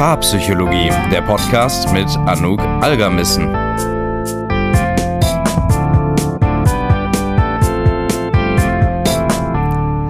[0.00, 3.54] Paarpsychologie, der Podcast mit Anouk Algermissen.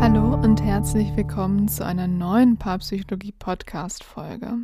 [0.01, 4.59] Hallo und herzlich willkommen zu einer neuen Paarpsychologie-Podcast-Folge.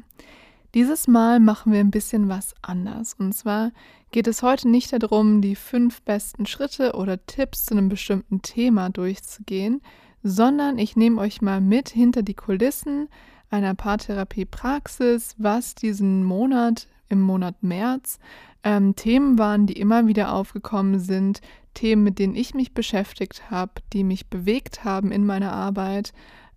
[0.74, 3.16] Dieses Mal machen wir ein bisschen was anders.
[3.18, 3.72] Und zwar
[4.12, 8.90] geht es heute nicht darum, die fünf besten Schritte oder Tipps zu einem bestimmten Thema
[8.90, 9.82] durchzugehen,
[10.22, 13.08] sondern ich nehme euch mal mit hinter die Kulissen
[13.50, 18.18] einer Paartherapie-Praxis, was diesen Monat, im Monat März,
[18.64, 21.40] ähm, Themen waren, die immer wieder aufgekommen sind,
[21.74, 26.12] Themen, mit denen ich mich beschäftigt habe, die mich bewegt haben in meiner Arbeit.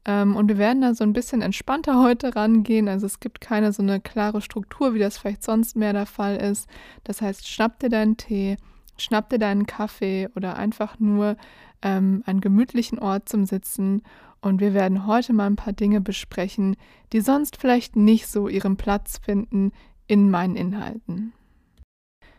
[0.06, 2.88] Ähm, und wir werden da so ein bisschen entspannter heute rangehen.
[2.88, 6.38] Also es gibt keine so eine klare Struktur, wie das vielleicht sonst mehr der Fall
[6.38, 6.68] ist.
[7.04, 8.58] Das heißt, schnapp dir deinen Tee,
[8.98, 11.38] schnapp dir deinen Kaffee oder einfach nur
[11.82, 14.02] ähm, einen gemütlichen Ort zum Sitzen
[14.42, 16.76] und wir werden heute mal ein paar Dinge besprechen,
[17.12, 19.72] die sonst vielleicht nicht so ihren Platz finden
[20.08, 21.34] in meinen Inhalten.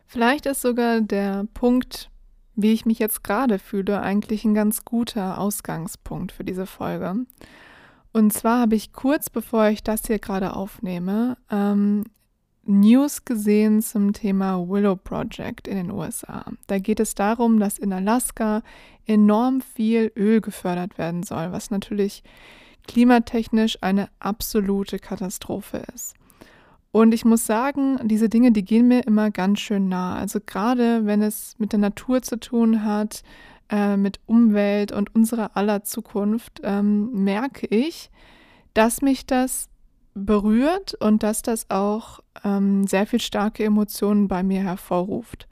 [0.07, 2.11] Vielleicht ist sogar der Punkt,
[2.57, 7.15] wie ich mich jetzt gerade fühle, eigentlich ein ganz guter Ausgangspunkt für diese Folge.
[8.13, 12.05] Und zwar habe ich kurz bevor ich das hier gerade aufnehme, ähm,
[12.65, 16.45] News gesehen zum Thema Willow Project in den USA.
[16.67, 18.63] Da geht es darum, dass in Alaska
[19.07, 22.23] enorm viel Öl gefördert werden soll, was natürlich
[22.87, 26.15] klimatechnisch eine absolute Katastrophe ist.
[26.93, 30.17] Und ich muss sagen, diese Dinge, die gehen mir immer ganz schön nah.
[30.17, 33.23] Also gerade wenn es mit der Natur zu tun hat,
[33.71, 38.11] äh, mit Umwelt und unserer aller Zukunft, ähm, merke ich,
[38.75, 39.70] dass mich das
[40.15, 45.49] berührt und dass das auch ähm, sehr viel starke Emotionen bei mir hervorruft.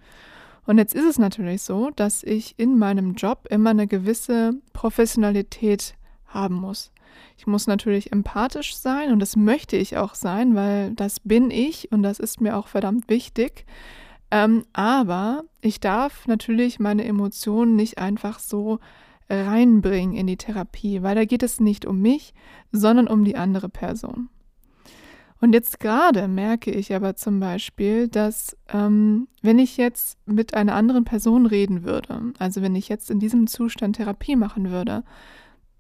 [0.67, 5.95] Und jetzt ist es natürlich so, dass ich in meinem Job immer eine gewisse Professionalität
[6.27, 6.93] haben muss.
[7.39, 11.91] Ich muss natürlich empathisch sein und das möchte ich auch sein, weil das bin ich
[11.91, 13.65] und das ist mir auch verdammt wichtig.
[14.31, 18.79] Ähm, aber ich darf natürlich meine Emotionen nicht einfach so
[19.31, 22.35] reinbringen in die Therapie, weil da geht es nicht um mich,
[22.73, 24.29] sondern um die andere Person.
[25.41, 30.75] Und jetzt gerade merke ich aber zum Beispiel, dass ähm, wenn ich jetzt mit einer
[30.75, 35.05] anderen Person reden würde, also wenn ich jetzt in diesem Zustand Therapie machen würde,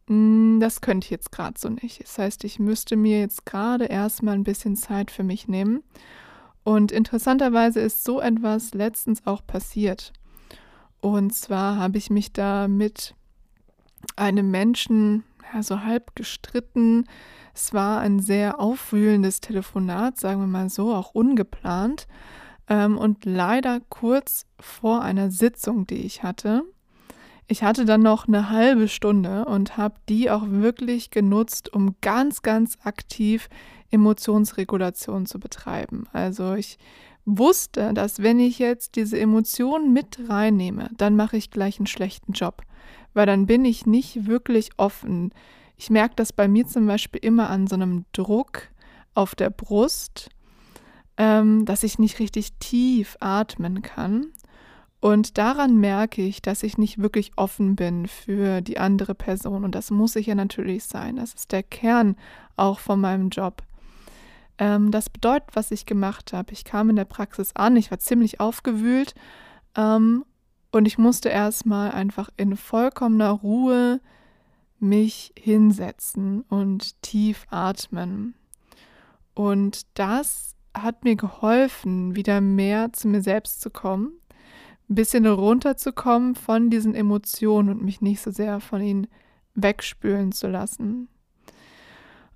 [0.06, 2.02] mh, hm, das könnte ich jetzt gerade so nicht.
[2.02, 5.82] Das heißt, ich müsste mir jetzt gerade erstmal ein bisschen Zeit für mich nehmen.
[6.62, 10.12] Und interessanterweise ist so etwas letztens auch passiert.
[11.00, 13.14] Und zwar habe ich mich da mit
[14.16, 17.04] einem Menschen ja, so halb gestritten,
[17.54, 22.06] es war ein sehr aufwühlendes Telefonat, sagen wir mal so, auch ungeplant.
[22.68, 26.62] Ähm, und leider kurz vor einer Sitzung, die ich hatte.
[27.48, 32.42] Ich hatte dann noch eine halbe Stunde und habe die auch wirklich genutzt, um ganz,
[32.42, 33.48] ganz aktiv
[33.90, 36.04] Emotionsregulation zu betreiben.
[36.12, 36.78] Also ich
[37.36, 42.32] wusste, dass wenn ich jetzt diese Emotionen mit reinnehme, dann mache ich gleich einen schlechten
[42.32, 42.62] Job,
[43.14, 45.32] weil dann bin ich nicht wirklich offen
[45.78, 48.68] ich merke das bei mir zum Beispiel immer an so einem Druck
[49.14, 50.28] auf der Brust,
[51.16, 54.26] ähm, dass ich nicht richtig tief atmen kann.
[55.00, 59.64] Und daran merke ich, dass ich nicht wirklich offen bin für die andere Person.
[59.64, 61.16] Und das muss ich ja natürlich sein.
[61.16, 62.16] Das ist der Kern
[62.56, 63.62] auch von meinem Job.
[64.58, 66.52] Ähm, das bedeutet, was ich gemacht habe.
[66.52, 69.14] Ich kam in der Praxis an, ich war ziemlich aufgewühlt
[69.76, 70.24] ähm,
[70.72, 74.00] und ich musste erstmal einfach in vollkommener Ruhe
[74.80, 78.34] mich hinsetzen und tief atmen.
[79.34, 84.12] Und das hat mir geholfen, wieder mehr zu mir selbst zu kommen,
[84.88, 89.06] ein bisschen runterzukommen von diesen Emotionen und mich nicht so sehr von ihnen
[89.54, 91.08] wegspülen zu lassen.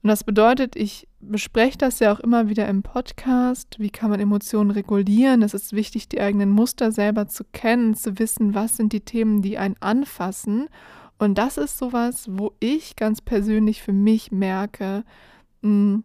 [0.02, 3.76] Und das bedeutet, ich bespreche das ja auch immer wieder im Podcast.
[3.78, 5.42] Wie kann man Emotionen regulieren?
[5.42, 9.42] Es ist wichtig, die eigenen Muster selber zu kennen, zu wissen, was sind die Themen,
[9.42, 10.68] die einen anfassen
[11.22, 15.04] und das ist sowas, wo ich ganz persönlich für mich merke,
[15.60, 15.98] mm,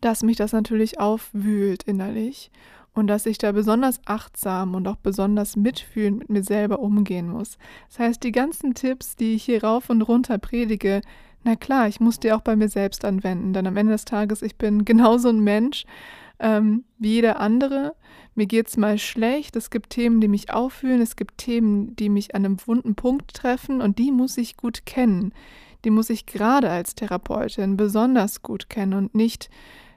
[0.00, 2.52] dass mich das natürlich aufwühlt innerlich
[2.94, 7.58] und dass ich da besonders achtsam und auch besonders mitfühlend mit mir selber umgehen muss.
[7.88, 11.00] Das heißt, die ganzen Tipps, die ich hier rauf und runter predige,
[11.46, 14.42] na klar, ich muss die auch bei mir selbst anwenden, denn am Ende des Tages,
[14.42, 15.84] ich bin genauso ein Mensch
[16.38, 17.94] ähm, wie jeder andere
[18.36, 22.10] mir geht es mal schlecht, es gibt Themen, die mich auffühlen, es gibt Themen, die
[22.10, 25.32] mich an einem wunden Punkt treffen und die muss ich gut kennen.
[25.86, 29.48] Die muss ich gerade als Therapeutin besonders gut kennen und nicht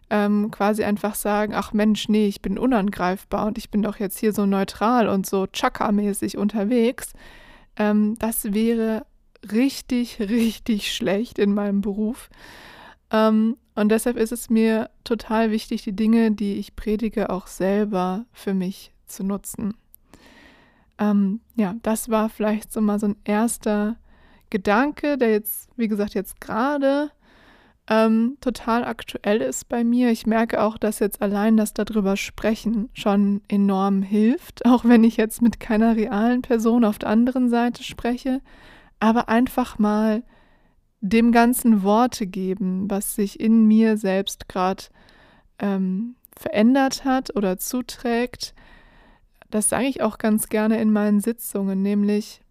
[0.10, 4.18] ähm, quasi einfach sagen, ach Mensch, nee, ich bin unangreifbar und ich bin doch jetzt
[4.18, 7.12] hier so neutral und so chakra-mäßig unterwegs.
[7.76, 9.06] Ähm, das wäre
[9.52, 12.30] richtig, richtig schlecht in meinem Beruf.
[13.12, 18.26] Ähm, Und deshalb ist es mir total wichtig, die Dinge, die ich predige, auch selber
[18.34, 19.74] für mich zu nutzen.
[21.00, 23.96] Ähm, ja, das war vielleicht so mal so ein erster
[24.50, 27.12] Gedanke, der jetzt, wie gesagt, jetzt gerade
[27.88, 30.12] ähm, total aktuell ist bei mir.
[30.12, 35.18] Ich merke auch, dass jetzt allein das darüber sprechen schon enorm hilft, auch wenn ich
[35.18, 38.42] jetzt mit keiner realen Person auf der anderen Seite spreche,
[39.00, 40.24] aber einfach mal
[41.02, 44.84] dem Ganzen Worte geben, was sich in mir selbst gerade
[45.60, 48.54] ähm, verändert hat oder zuträgt.
[49.50, 52.42] Das sage ich auch ganz gerne in meinen Sitzungen, nämlich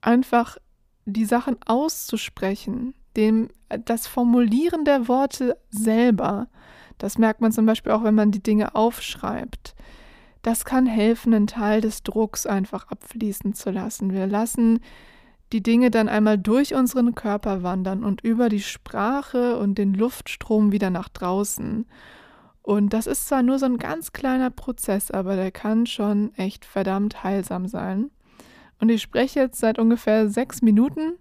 [0.00, 0.56] einfach
[1.04, 3.48] die Sachen auszusprechen, dem,
[3.84, 6.48] das Formulieren der Worte selber,
[6.98, 9.74] das merkt man zum Beispiel auch, wenn man die Dinge aufschreibt.
[10.42, 14.12] Das kann helfen, einen Teil des Drucks einfach abfließen zu lassen.
[14.12, 14.80] Wir lassen
[15.52, 20.72] die Dinge dann einmal durch unseren Körper wandern und über die Sprache und den Luftstrom
[20.72, 21.86] wieder nach draußen.
[22.62, 26.64] Und das ist zwar nur so ein ganz kleiner Prozess, aber der kann schon echt
[26.64, 28.10] verdammt heilsam sein.
[28.80, 31.12] Und ich spreche jetzt seit ungefähr sechs Minuten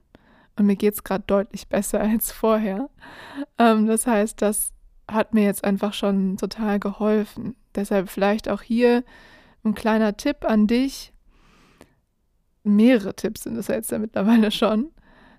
[0.57, 2.89] und mir geht es gerade deutlich besser als vorher.
[3.57, 4.71] Ähm, das heißt, das
[5.13, 7.56] hat mir jetzt einfach schon total geholfen.
[7.75, 9.04] Deshalb vielleicht auch hier
[9.63, 11.13] ein kleiner Tipp an dich.
[12.63, 14.92] Mehrere Tipps sind es ja jetzt ja mittlerweile schon.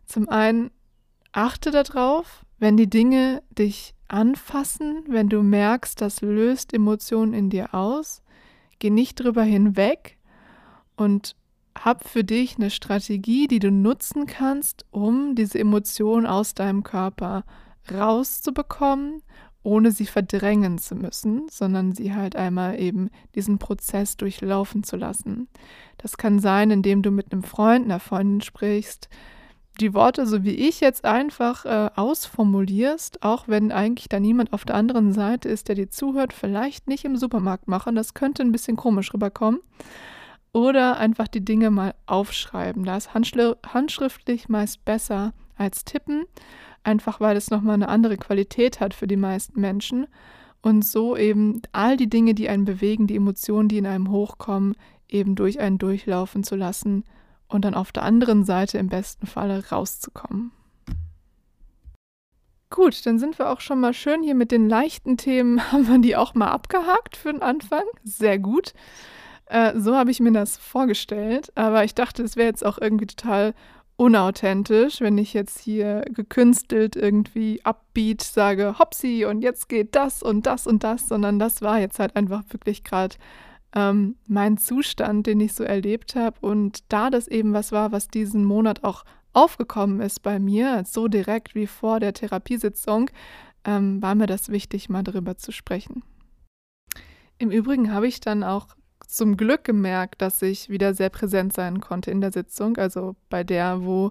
[0.06, 0.70] Zum einen,
[1.32, 7.74] achte darauf, wenn die Dinge dich anfassen, wenn du merkst, das löst Emotionen in dir
[7.74, 8.22] aus,
[8.78, 10.18] geh nicht drüber hinweg
[10.96, 11.34] und
[11.74, 17.44] hab für dich eine Strategie, die du nutzen kannst, um diese Emotion aus deinem Körper
[17.90, 19.22] rauszubekommen,
[19.62, 25.48] ohne sie verdrängen zu müssen, sondern sie halt einmal eben diesen Prozess durchlaufen zu lassen.
[25.98, 29.08] Das kann sein, indem du mit einem Freund, einer Freundin sprichst,
[29.80, 34.64] die Worte, so wie ich jetzt einfach äh, ausformulierst, auch wenn eigentlich da niemand auf
[34.64, 38.52] der anderen Seite ist, der dir zuhört, vielleicht nicht im Supermarkt machen, das könnte ein
[38.52, 39.60] bisschen komisch rüberkommen.
[40.52, 42.84] Oder einfach die Dinge mal aufschreiben.
[42.84, 46.24] Da ist handschriftlich meist besser als tippen,
[46.84, 50.06] einfach weil es nochmal eine andere Qualität hat für die meisten Menschen.
[50.60, 54.76] Und so eben all die Dinge, die einen bewegen, die Emotionen, die in einem hochkommen,
[55.08, 57.04] eben durch einen durchlaufen zu lassen
[57.48, 60.52] und dann auf der anderen Seite im besten Falle rauszukommen.
[62.70, 65.98] Gut, dann sind wir auch schon mal schön hier mit den leichten Themen, haben wir
[65.98, 67.84] die auch mal abgehakt für den Anfang.
[68.02, 68.72] Sehr gut.
[69.46, 73.06] Äh, so habe ich mir das vorgestellt, aber ich dachte, es wäre jetzt auch irgendwie
[73.06, 73.54] total
[73.96, 80.46] unauthentisch, wenn ich jetzt hier gekünstelt irgendwie upbeat sage, hopsi und jetzt geht das und
[80.46, 83.16] das und das, sondern das war jetzt halt einfach wirklich gerade
[83.74, 88.08] ähm, mein Zustand, den ich so erlebt habe und da das eben was war, was
[88.08, 93.10] diesen Monat auch aufgekommen ist bei mir, so direkt wie vor der Therapiesitzung,
[93.64, 96.02] ähm, war mir das wichtig, mal darüber zu sprechen.
[97.38, 98.68] Im Übrigen habe ich dann auch
[99.12, 103.44] zum Glück gemerkt, dass ich wieder sehr präsent sein konnte in der Sitzung, also bei
[103.44, 104.10] der, wo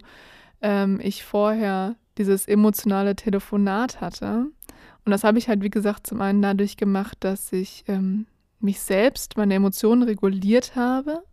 [0.61, 4.47] ähm, ich vorher dieses emotionale Telefonat hatte.
[5.03, 8.27] Und das habe ich halt, wie gesagt, zum einen dadurch gemacht, dass ich ähm,
[8.59, 11.23] mich selbst, meine Emotionen reguliert habe.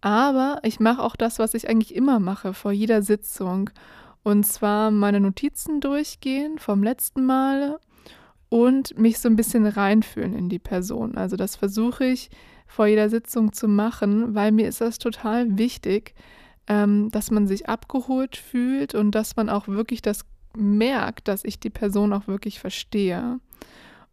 [0.00, 3.70] Aber ich mache auch das, was ich eigentlich immer mache vor jeder Sitzung.
[4.22, 7.78] Und zwar meine Notizen durchgehen vom letzten Mal
[8.48, 11.16] und mich so ein bisschen reinfühlen in die Person.
[11.16, 12.30] Also das versuche ich
[12.72, 16.14] vor jeder Sitzung zu machen, weil mir ist das total wichtig,
[16.66, 20.24] ähm, dass man sich abgeholt fühlt und dass man auch wirklich das
[20.56, 23.40] merkt, dass ich die Person auch wirklich verstehe.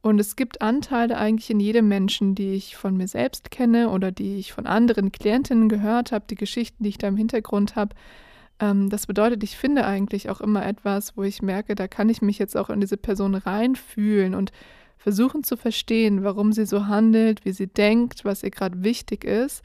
[0.02, 4.12] Und es gibt Anteile eigentlich in jedem Menschen, die ich von mir selbst kenne oder
[4.12, 7.96] die ich von anderen Klientinnen gehört habe, die Geschichten, die ich da im Hintergrund habe.
[8.60, 12.22] Ähm, das bedeutet, ich finde eigentlich auch immer etwas, wo ich merke, da kann ich
[12.22, 14.52] mich jetzt auch in diese Person reinfühlen und
[15.00, 19.64] versuchen zu verstehen, warum sie so handelt, wie sie denkt, was ihr gerade wichtig ist.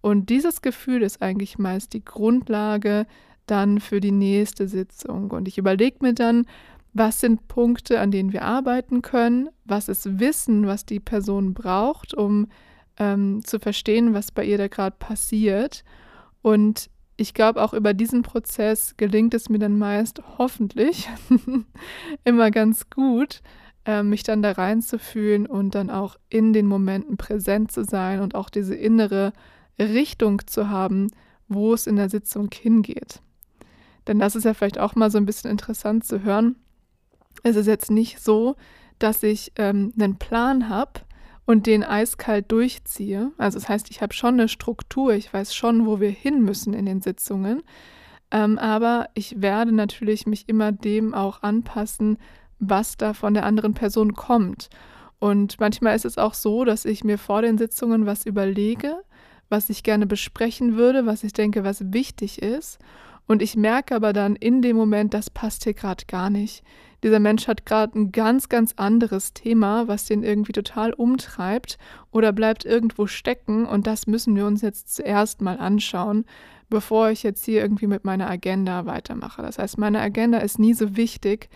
[0.00, 3.06] Und dieses Gefühl ist eigentlich meist die Grundlage
[3.46, 5.32] dann für die nächste Sitzung.
[5.32, 6.46] Und ich überlege mir dann,
[6.92, 12.14] was sind Punkte, an denen wir arbeiten können, was ist Wissen, was die Person braucht,
[12.14, 12.46] um
[12.98, 15.84] ähm, zu verstehen, was bei ihr da gerade passiert.
[16.42, 21.08] Und ich glaube, auch über diesen Prozess gelingt es mir dann meist hoffentlich
[22.24, 23.42] immer ganz gut,
[23.86, 28.34] äh, mich dann da reinzufühlen und dann auch in den Momenten präsent zu sein und
[28.34, 29.32] auch diese innere
[29.78, 31.08] Richtung zu haben,
[31.48, 33.20] wo es in der Sitzung hingeht.
[34.06, 36.56] Denn das ist ja vielleicht auch mal so ein bisschen interessant zu hören.
[37.42, 38.56] Es ist jetzt nicht so,
[38.98, 41.00] dass ich ähm, einen Plan habe
[41.44, 43.32] und den eiskalt durchziehe.
[43.38, 46.74] Also das heißt, ich habe schon eine Struktur, ich weiß schon, wo wir hin müssen
[46.74, 47.62] in den Sitzungen.
[48.32, 52.18] Ähm, aber ich werde natürlich mich immer dem auch anpassen,
[52.58, 54.68] was da von der anderen Person kommt.
[55.18, 58.96] Und manchmal ist es auch so, dass ich mir vor den Sitzungen was überlege,
[59.48, 62.78] was ich gerne besprechen würde, was ich denke, was wichtig ist.
[63.26, 66.62] Und ich merke aber dann in dem Moment, das passt hier gerade gar nicht.
[67.02, 71.78] Dieser Mensch hat gerade ein ganz, ganz anderes Thema, was den irgendwie total umtreibt
[72.10, 73.66] oder bleibt irgendwo stecken.
[73.66, 76.24] Und das müssen wir uns jetzt zuerst mal anschauen,
[76.68, 79.42] bevor ich jetzt hier irgendwie mit meiner Agenda weitermache.
[79.42, 81.48] Das heißt, meine Agenda ist nie so wichtig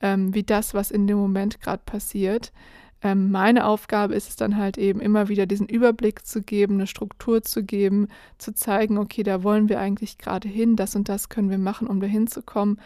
[0.00, 2.52] ähm, wie das, was in dem Moment gerade passiert.
[3.00, 6.86] Ähm, meine Aufgabe ist es dann halt eben immer wieder diesen Überblick zu geben, eine
[6.86, 11.28] Struktur zu geben, zu zeigen, okay, da wollen wir eigentlich gerade hin, das und das
[11.28, 12.80] können wir machen, um da hinzukommen,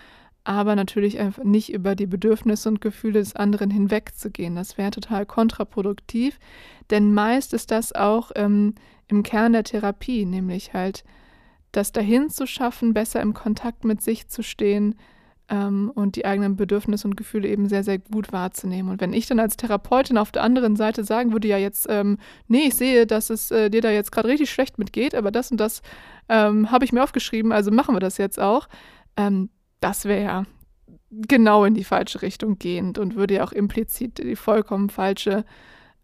[0.45, 4.55] aber natürlich einfach nicht über die Bedürfnisse und Gefühle des anderen hinwegzugehen.
[4.57, 6.39] Das wäre total kontraproduktiv,
[6.91, 8.75] denn meist ist das auch ähm,
[9.09, 11.05] im Kern der Therapie, nämlich halt
[11.71, 14.97] das dahin zu schaffen, besser im Kontakt mit sich zu stehen,
[15.49, 18.93] ähm, und die eigenen Bedürfnisse und Gefühle eben sehr, sehr gut wahrzunehmen.
[18.93, 22.19] Und wenn ich dann als Therapeutin auf der anderen Seite sagen würde, ja jetzt, ähm,
[22.49, 25.51] nee, ich sehe, dass es äh, dir da jetzt gerade richtig schlecht mitgeht, aber das
[25.51, 25.83] und das
[26.29, 28.69] ähm, habe ich mir aufgeschrieben, also machen wir das jetzt auch,
[29.17, 30.43] ähm, das wäre ja
[31.11, 35.45] genau in die falsche Richtung gehend und würde ja auch implizit die vollkommen falsche,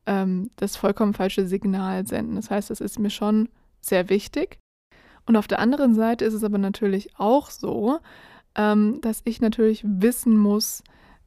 [0.06, 2.36] ähm, das vollkommen falsche Signal senden.
[2.36, 3.48] Das heißt, das ist mir schon
[3.80, 4.58] sehr wichtig.
[5.26, 8.00] Und auf der anderen Seite ist es aber natürlich auch so,
[8.58, 10.82] ähm, dass ich natürlich wissen muss,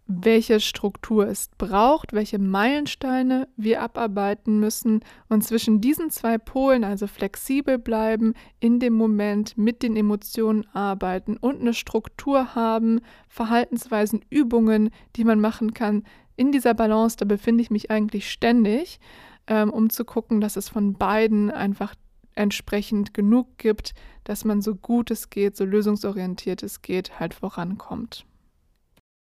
[0.06, 7.08] welche Struktur es braucht, welche Meilensteine wir abarbeiten müssen und zwischen diesen zwei Polen, also
[7.08, 14.90] flexibel bleiben, in dem Moment mit den Emotionen arbeiten und eine Struktur haben, Verhaltensweisen, Übungen,
[15.16, 16.04] die man machen kann.
[16.36, 19.00] In dieser Balance, da befinde ich mich eigentlich ständig,
[19.48, 21.96] ähm, um zu gucken, dass es von beiden einfach
[22.36, 28.26] entsprechend genug gibt, dass man so gut es geht, so lösungsorientiert es geht, halt vorankommt.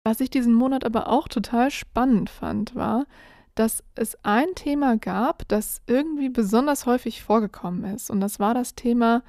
[0.05, 3.07] Was ich diesen Monat aber auch total spannend fand, war,
[3.55, 8.11] dass es ein Thema gab, das irgendwie besonders häufig vorgekommen ist.
[8.11, 9.23] Und das war das Thema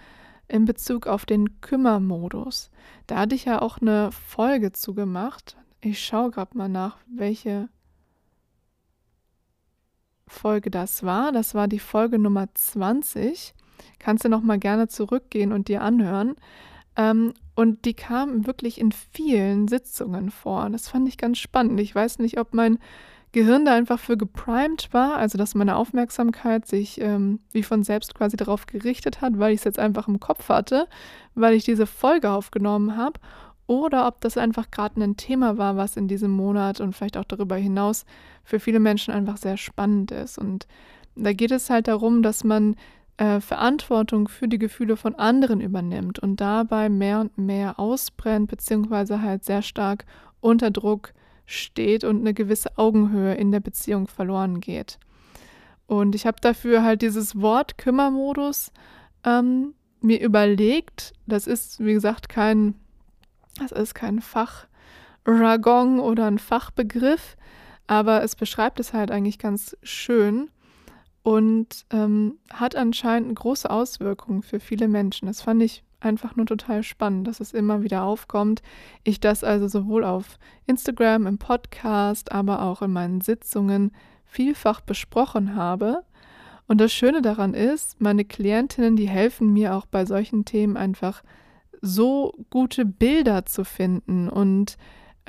[0.47, 2.69] in Bezug auf den Kümmermodus.
[3.07, 5.57] Da hatte ich ja auch eine Folge zugemacht.
[5.81, 7.69] Ich schaue gerade mal nach, welche
[10.27, 11.31] Folge das war.
[11.31, 13.54] Das war die Folge Nummer 20.
[13.99, 16.35] Kannst du noch mal gerne zurückgehen und dir anhören.
[16.95, 20.69] Ähm, und die kam wirklich in vielen Sitzungen vor.
[20.69, 21.79] Das fand ich ganz spannend.
[21.79, 22.79] Ich weiß nicht, ob mein
[23.31, 28.15] Gehirn da einfach für geprimed war, also dass meine Aufmerksamkeit sich ähm, wie von selbst
[28.15, 30.87] quasi darauf gerichtet hat, weil ich es jetzt einfach im Kopf hatte,
[31.33, 33.19] weil ich diese Folge aufgenommen habe
[33.67, 37.25] oder ob das einfach gerade ein Thema war, was in diesem Monat und vielleicht auch
[37.25, 38.05] darüber hinaus
[38.45, 40.37] für viele Menschen einfach sehr spannend ist.
[40.37, 40.65] Und
[41.15, 42.77] da geht es halt darum, dass man
[43.17, 49.21] äh, Verantwortung für die Gefühle von anderen übernimmt und dabei mehr und mehr ausbrennt, beziehungsweise
[49.21, 50.05] halt sehr stark
[50.41, 51.13] unter Druck
[51.45, 54.99] steht und eine gewisse Augenhöhe in der Beziehung verloren geht.
[55.87, 58.71] Und ich habe dafür halt dieses Wort Kümmermodus
[59.23, 61.13] ähm, mir überlegt.
[61.27, 62.75] Das ist, wie gesagt, kein
[63.59, 67.37] das ist kein Fachjargon oder ein Fachbegriff,
[67.87, 70.49] aber es beschreibt es halt eigentlich ganz schön
[71.25, 75.25] und ähm, hat anscheinend große Auswirkungen für viele Menschen.
[75.25, 78.61] Das fand ich einfach nur total spannend, dass es immer wieder aufkommt.
[79.03, 83.91] Ich das also sowohl auf Instagram, im Podcast, aber auch in meinen Sitzungen
[84.23, 86.03] vielfach besprochen habe.
[86.67, 91.23] Und das Schöne daran ist, meine Klientinnen, die helfen mir auch bei solchen Themen einfach
[91.81, 94.77] so gute Bilder zu finden und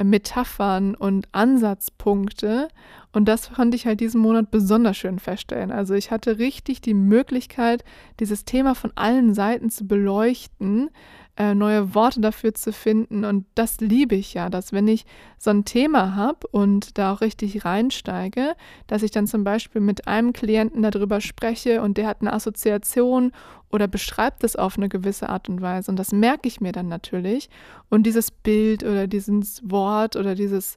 [0.03, 2.69] Metaphern und Ansatzpunkte.
[3.12, 5.73] Und das konnte ich halt diesen Monat besonders schön feststellen.
[5.73, 7.85] Also ich hatte richtig die Möglichkeit,
[8.21, 10.91] dieses Thema von allen Seiten zu beleuchten,
[11.37, 13.25] äh, neue Worte dafür zu finden.
[13.25, 15.05] Und das liebe ich ja, dass wenn ich
[15.38, 18.55] so ein Thema habe und da auch richtig reinsteige,
[18.87, 23.33] dass ich dann zum Beispiel mit einem Klienten darüber spreche und der hat eine Assoziation
[23.71, 25.90] oder beschreibt es auf eine gewisse Art und Weise.
[25.90, 27.50] Und das merke ich mir dann natürlich.
[27.90, 30.76] Und dieses Bild oder dieses Wort oder dieses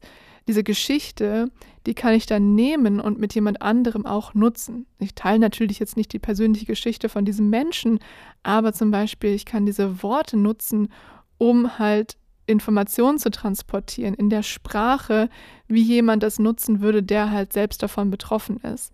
[0.49, 1.51] diese Geschichte,
[1.85, 4.87] die kann ich dann nehmen und mit jemand anderem auch nutzen.
[4.97, 7.99] Ich teile natürlich jetzt nicht die persönliche Geschichte von diesem Menschen,
[8.41, 10.91] aber zum Beispiel, ich kann diese Worte nutzen,
[11.37, 15.29] um halt Informationen zu transportieren in der Sprache,
[15.67, 18.91] wie jemand das nutzen würde, der halt selbst davon betroffen ist.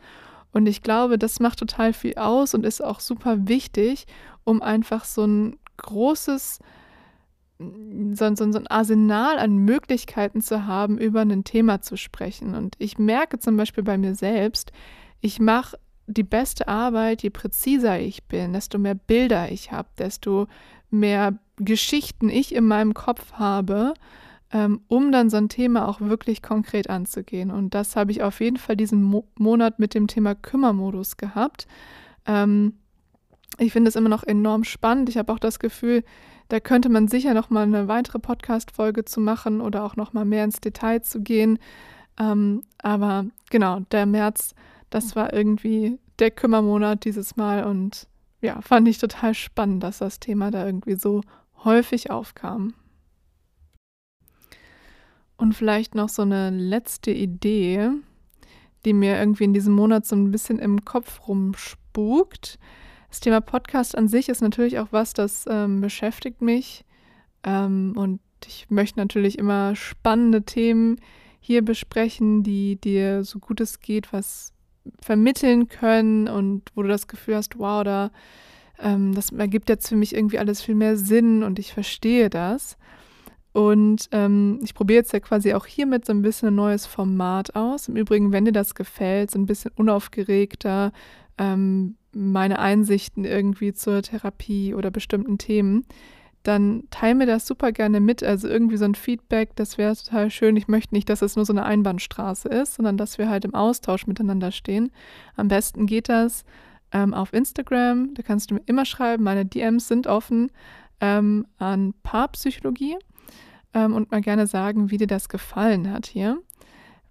[0.52, 4.08] Und ich glaube, das macht total viel aus und ist auch super wichtig,
[4.44, 6.60] um einfach so ein großes
[7.58, 12.54] so, so, so ein Arsenal an Möglichkeiten zu haben, über ein Thema zu sprechen.
[12.54, 14.72] Und ich merke zum Beispiel bei mir selbst,
[15.22, 20.48] ich mache die beste Arbeit, je präziser ich bin, desto mehr Bilder ich habe, desto
[20.90, 23.94] mehr Geschichten ich in meinem Kopf habe,
[24.52, 27.50] ähm, um dann so ein Thema auch wirklich konkret anzugehen.
[27.50, 31.68] Und das habe ich auf jeden Fall diesen Mo Monat mit dem Thema Kümmermodus gehabt.
[32.26, 32.74] Ähm,
[33.58, 35.10] ich finde es immer noch enorm spannend.
[35.10, 36.04] Ich habe auch das Gefühl,
[36.50, 40.26] da könnte man sicher noch mal eine weitere Podcast-Folge zu machen oder auch noch mal
[40.26, 41.60] mehr ins Detail zu gehen.
[42.20, 44.54] Ähm, aber genau, der März,
[44.90, 48.08] das war irgendwie der Kümmermonat dieses Mal und
[48.42, 51.22] ja, fand ich total spannend, dass das Thema da irgendwie so
[51.64, 52.74] häufig aufkam.
[55.38, 57.90] Und vielleicht noch so eine letzte Idee,
[58.86, 62.58] die mir irgendwie in diesem Monat so ein bisschen im Kopf rumspukt.
[63.16, 66.84] Das Thema Podcast an sich ist natürlich auch was, das ähm, beschäftigt mich.
[67.46, 71.00] Ähm, und ich möchte natürlich immer spannende Themen
[71.40, 74.52] hier besprechen, die dir so gut es geht was
[75.02, 78.12] vermitteln können und wo du das Gefühl hast, wow, da
[78.80, 82.76] ähm, das ergibt jetzt für mich irgendwie alles viel mehr Sinn und ich verstehe das.
[83.54, 87.56] Und ähm, ich probiere jetzt ja quasi auch hiermit so ein bisschen ein neues Format
[87.56, 87.88] aus.
[87.88, 90.92] Im Übrigen, wenn dir das gefällt, so ein bisschen unaufgeregter,
[91.38, 95.86] ähm, meine Einsichten irgendwie zur Therapie oder bestimmten Themen,
[96.44, 98.24] dann teile mir das super gerne mit.
[98.24, 100.56] Also irgendwie so ein Feedback, das wäre total schön.
[100.56, 103.56] Ich möchte nicht, dass es nur so eine Einbahnstraße ist, sondern dass wir halt im
[103.56, 104.92] Austausch miteinander stehen.
[105.36, 106.46] Am besten geht das
[106.92, 108.14] ähm, auf Instagram.
[108.14, 109.24] Da kannst du mir immer schreiben.
[109.24, 110.52] Meine DMs sind offen
[111.02, 112.96] ähm, an Paarpsychologie
[113.74, 116.38] ähm, und mal gerne sagen, wie dir das gefallen hat hier.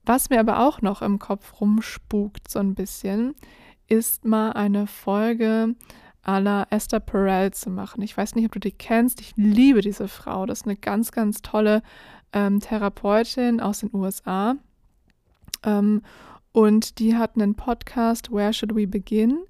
[0.06, 3.34] Was mir aber auch noch im Kopf rumspukt so ein bisschen,
[3.88, 5.74] ist mal eine Folge
[6.24, 8.02] à la Esther Perel zu machen.
[8.02, 9.20] Ich weiß nicht, ob du die kennst.
[9.20, 10.46] Ich liebe diese Frau.
[10.46, 11.82] Das ist eine ganz, ganz tolle
[12.32, 14.56] ähm, Therapeutin aus den USA.
[15.62, 16.02] Ähm,
[16.52, 19.40] und die hat einen Podcast, Where Should We Begin?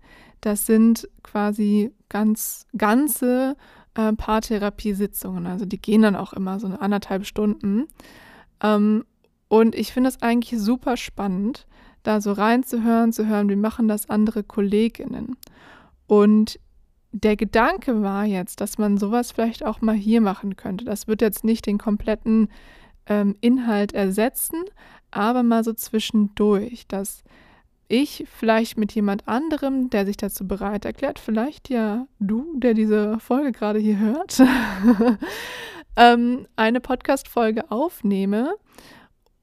[0.41, 3.57] Das sind quasi ganz ganze
[3.95, 5.47] äh, Paartherapiesitzungen.
[5.47, 7.87] Also die gehen dann auch immer so eine anderthalb Stunden.
[8.63, 9.05] Ähm,
[9.49, 11.67] und ich finde es eigentlich super spannend,
[12.05, 15.37] da so reinzuhören, zu hören, wie machen das andere Kolleginnen.
[16.07, 16.61] Und
[17.13, 20.85] der Gedanke war jetzt, dass man sowas vielleicht auch mal hier machen könnte.
[20.85, 22.49] Das wird jetzt nicht den kompletten
[23.07, 24.65] ähm, Inhalt ersetzen,
[25.11, 27.23] aber mal so zwischendurch, dass
[27.87, 33.19] ich vielleicht mit jemand anderem, der sich dazu bereit erklärt, vielleicht ja du, der diese
[33.21, 34.43] Folge gerade hier hört,
[35.97, 38.55] ähm, eine Podcast-Folge aufnehme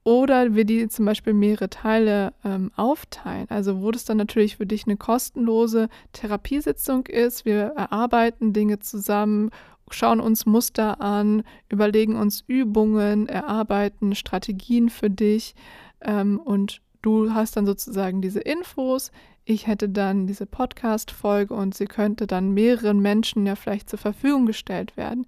[0.04, 3.46] oder wir die zum Beispiel mehrere Teile ähm, aufteilen.
[3.50, 7.46] Also wo das dann natürlich für dich eine kostenlose Therapiesitzung ist.
[7.46, 9.52] Wir erarbeiten Dinge zusammen,
[9.92, 15.54] schauen uns Muster an, überlegen uns Übungen, erarbeiten Strategien für dich
[16.02, 19.12] ähm, und du hast dann sozusagen diese Infos.
[19.46, 24.46] Ich hätte dann diese Podcast-Folge und sie könnte dann mehreren Menschen ja vielleicht zur Verfügung
[24.46, 25.28] gestellt werden,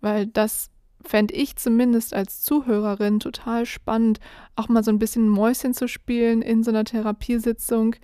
[0.00, 0.70] weil das
[1.04, 4.20] fände ich zumindest als Zuhörerin total spannend,
[4.56, 7.96] auch mal so ein bisschen Mäuschen zu spielen in so einer Therapiesitzung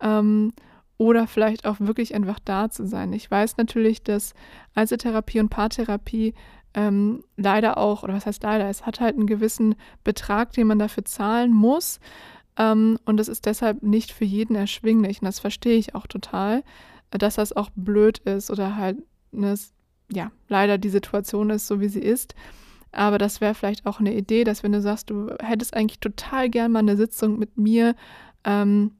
[0.00, 0.52] ähm,
[0.98, 3.12] oder vielleicht auch wirklich einfach da zu sein.
[3.12, 4.34] Ich weiß natürlich, dass
[4.74, 6.34] Einzeltherapie und Paartherapie
[6.74, 10.78] ähm, leider auch, oder was heißt leider, es hat halt einen gewissen Betrag, den man
[10.78, 12.00] dafür zahlen muss.
[12.56, 15.20] Ähm, und es ist deshalb nicht für jeden erschwinglich.
[15.20, 16.62] Und das verstehe ich auch total,
[17.10, 18.98] dass das auch blöd ist oder halt
[19.34, 19.56] eine
[20.12, 22.34] ja, leider die Situation ist, so wie sie ist.
[22.92, 26.50] Aber das wäre vielleicht auch eine Idee, dass wenn du sagst, du hättest eigentlich total
[26.50, 27.94] gern mal eine Sitzung mit mir,
[28.44, 28.92] ähm,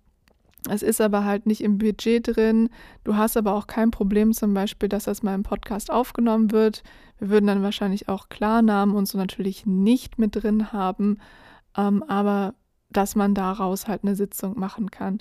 [0.71, 2.69] es ist aber halt nicht im Budget drin.
[3.03, 6.85] Du hast aber auch kein Problem zum Beispiel, dass das mal im Podcast aufgenommen wird.
[7.19, 11.19] Wir würden dann wahrscheinlich auch Klarnamen und so natürlich nicht mit drin haben,
[11.77, 12.55] ähm, aber
[12.91, 15.19] dass man daraus halt eine Sitzung machen kann.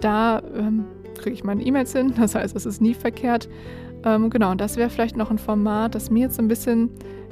[0.00, 0.86] Da ähm,
[1.18, 3.48] kriege ich meine E-Mails hin, das heißt, es ist nie verkehrt.
[4.04, 6.90] Ähm, genau, und das wäre vielleicht noch ein Format, das mir jetzt ein bisschen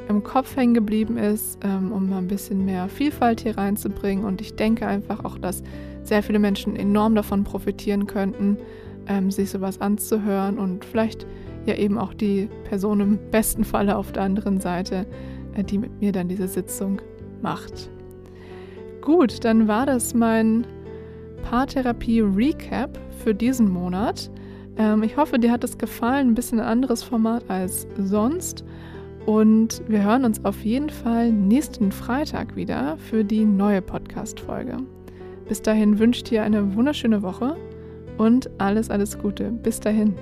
[0.09, 4.25] im Kopf hängen geblieben ist, ähm, um ein bisschen mehr Vielfalt hier reinzubringen.
[4.25, 5.63] Und ich denke einfach auch, dass
[6.03, 8.59] sehr viele Menschen enorm davon profitieren könnten
[9.09, 11.27] ähm, sich sowas anzuhören und vielleicht
[11.67, 15.07] ja eben auch die Person im besten Falle auf der anderen Seite,
[15.55, 17.01] äh, die mit mir dann diese Sitzung
[17.43, 17.91] macht.
[19.01, 20.67] Gut, dann war das mein
[21.43, 24.31] Paartherapie-Recap für diesen Monat.
[24.77, 28.65] Ähm, ich hoffe, dir hat es gefallen, ein bisschen ein anderes Format als sonst.
[29.25, 34.79] Und wir hören uns auf jeden Fall nächsten Freitag wieder für die neue Podcast-Folge.
[35.49, 37.57] Bis dahin wünsche ich dir eine wunderschöne Woche
[38.19, 39.51] und alles, alles Gute.
[39.51, 40.15] Bis dahin.